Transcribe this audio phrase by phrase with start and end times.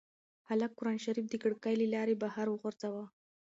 [0.49, 3.05] هلک قرانشریف د کړکۍ له لارې بهر وغورځاوه.